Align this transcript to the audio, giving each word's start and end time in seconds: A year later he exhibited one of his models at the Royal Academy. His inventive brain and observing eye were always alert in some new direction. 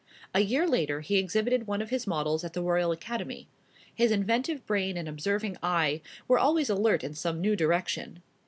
A 0.33 0.39
year 0.39 0.67
later 0.67 1.01
he 1.01 1.19
exhibited 1.19 1.67
one 1.67 1.79
of 1.79 1.91
his 1.91 2.07
models 2.07 2.43
at 2.43 2.53
the 2.53 2.63
Royal 2.63 2.91
Academy. 2.91 3.47
His 3.93 4.11
inventive 4.11 4.65
brain 4.65 4.97
and 4.97 5.07
observing 5.07 5.57
eye 5.61 6.01
were 6.27 6.39
always 6.39 6.71
alert 6.71 7.03
in 7.03 7.13
some 7.13 7.39
new 7.39 7.55
direction. 7.55 8.23